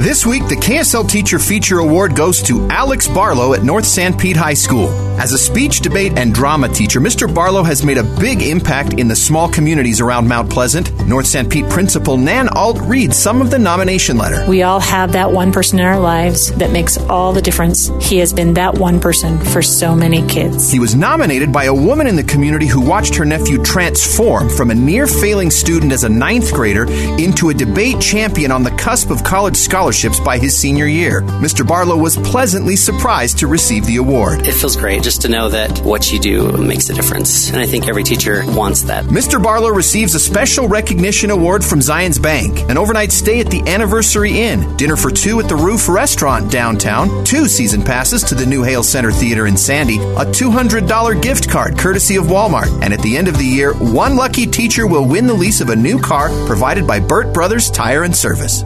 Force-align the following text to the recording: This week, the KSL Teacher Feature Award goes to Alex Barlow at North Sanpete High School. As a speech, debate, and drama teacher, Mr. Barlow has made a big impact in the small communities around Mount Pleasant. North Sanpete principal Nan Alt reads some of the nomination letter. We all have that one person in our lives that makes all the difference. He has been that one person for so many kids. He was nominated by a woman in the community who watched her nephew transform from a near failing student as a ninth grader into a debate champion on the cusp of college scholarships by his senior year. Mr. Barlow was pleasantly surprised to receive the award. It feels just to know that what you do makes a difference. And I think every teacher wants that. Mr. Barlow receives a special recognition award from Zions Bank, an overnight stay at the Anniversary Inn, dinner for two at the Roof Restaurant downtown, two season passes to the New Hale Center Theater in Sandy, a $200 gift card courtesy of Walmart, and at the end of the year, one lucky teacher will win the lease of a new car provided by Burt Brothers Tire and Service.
This 0.00 0.24
week, 0.24 0.48
the 0.48 0.56
KSL 0.56 1.06
Teacher 1.06 1.38
Feature 1.38 1.80
Award 1.80 2.16
goes 2.16 2.40
to 2.44 2.66
Alex 2.70 3.06
Barlow 3.06 3.52
at 3.52 3.62
North 3.62 3.84
Sanpete 3.84 4.34
High 4.34 4.54
School. 4.54 4.88
As 5.18 5.32
a 5.32 5.38
speech, 5.38 5.80
debate, 5.80 6.16
and 6.16 6.34
drama 6.34 6.68
teacher, 6.68 7.00
Mr. 7.00 7.32
Barlow 7.32 7.62
has 7.62 7.84
made 7.84 7.98
a 7.98 8.02
big 8.02 8.42
impact 8.42 8.94
in 8.94 9.08
the 9.08 9.16
small 9.16 9.48
communities 9.48 10.00
around 10.00 10.28
Mount 10.28 10.50
Pleasant. 10.50 10.90
North 11.06 11.26
Sanpete 11.26 11.68
principal 11.70 12.16
Nan 12.16 12.48
Alt 12.48 12.78
reads 12.80 13.16
some 13.16 13.40
of 13.40 13.50
the 13.50 13.58
nomination 13.58 14.16
letter. 14.16 14.44
We 14.48 14.62
all 14.62 14.80
have 14.80 15.12
that 15.12 15.30
one 15.30 15.52
person 15.52 15.78
in 15.78 15.84
our 15.84 15.98
lives 15.98 16.52
that 16.54 16.70
makes 16.70 16.96
all 16.96 17.32
the 17.32 17.42
difference. 17.42 17.90
He 18.00 18.18
has 18.18 18.32
been 18.32 18.54
that 18.54 18.78
one 18.78 19.00
person 19.00 19.38
for 19.38 19.62
so 19.62 19.94
many 19.94 20.26
kids. 20.26 20.70
He 20.70 20.78
was 20.78 20.94
nominated 20.94 21.52
by 21.52 21.64
a 21.64 21.74
woman 21.74 22.06
in 22.06 22.16
the 22.16 22.24
community 22.24 22.66
who 22.66 22.80
watched 22.80 23.14
her 23.16 23.24
nephew 23.24 23.62
transform 23.62 24.48
from 24.48 24.70
a 24.70 24.74
near 24.74 25.06
failing 25.06 25.50
student 25.50 25.92
as 25.92 26.04
a 26.04 26.08
ninth 26.08 26.52
grader 26.52 26.90
into 27.18 27.50
a 27.50 27.54
debate 27.54 28.00
champion 28.00 28.50
on 28.50 28.62
the 28.62 28.70
cusp 28.72 29.10
of 29.10 29.22
college 29.24 29.56
scholarships 29.56 30.18
by 30.20 30.38
his 30.38 30.56
senior 30.56 30.86
year. 30.86 31.22
Mr. 31.42 31.66
Barlow 31.66 31.96
was 31.96 32.16
pleasantly 32.16 32.76
surprised 32.76 33.38
to 33.38 33.46
receive 33.46 33.86
the 33.86 33.96
award. 33.96 34.46
It 34.46 34.52
feels 34.52 34.76
just 35.02 35.22
to 35.22 35.28
know 35.28 35.48
that 35.48 35.80
what 35.80 36.12
you 36.12 36.18
do 36.18 36.52
makes 36.56 36.88
a 36.90 36.94
difference. 36.94 37.50
And 37.50 37.58
I 37.58 37.66
think 37.66 37.88
every 37.88 38.04
teacher 38.04 38.42
wants 38.46 38.82
that. 38.82 39.04
Mr. 39.06 39.42
Barlow 39.42 39.70
receives 39.70 40.14
a 40.14 40.20
special 40.20 40.68
recognition 40.68 41.30
award 41.30 41.64
from 41.64 41.80
Zions 41.80 42.20
Bank, 42.20 42.60
an 42.70 42.78
overnight 42.78 43.12
stay 43.12 43.40
at 43.40 43.50
the 43.50 43.62
Anniversary 43.68 44.40
Inn, 44.40 44.76
dinner 44.76 44.96
for 44.96 45.10
two 45.10 45.40
at 45.40 45.48
the 45.48 45.56
Roof 45.56 45.88
Restaurant 45.88 46.50
downtown, 46.50 47.24
two 47.24 47.48
season 47.48 47.82
passes 47.82 48.22
to 48.24 48.34
the 48.34 48.46
New 48.46 48.62
Hale 48.62 48.82
Center 48.82 49.10
Theater 49.10 49.46
in 49.46 49.56
Sandy, 49.56 49.98
a 49.98 50.24
$200 50.24 51.22
gift 51.22 51.48
card 51.48 51.78
courtesy 51.78 52.16
of 52.16 52.26
Walmart, 52.26 52.70
and 52.82 52.92
at 52.92 53.00
the 53.00 53.16
end 53.16 53.28
of 53.28 53.38
the 53.38 53.44
year, 53.44 53.74
one 53.74 54.16
lucky 54.16 54.46
teacher 54.46 54.86
will 54.86 55.06
win 55.06 55.26
the 55.26 55.34
lease 55.34 55.60
of 55.60 55.70
a 55.70 55.76
new 55.76 55.98
car 55.98 56.28
provided 56.46 56.86
by 56.86 57.00
Burt 57.00 57.32
Brothers 57.32 57.70
Tire 57.70 58.04
and 58.04 58.14
Service. 58.14 58.62